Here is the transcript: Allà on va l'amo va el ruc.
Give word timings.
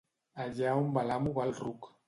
Allà 0.45 0.71
on 0.79 0.89
va 0.95 1.05
l'amo 1.11 1.37
va 1.39 1.49
el 1.51 1.57
ruc. 1.63 1.91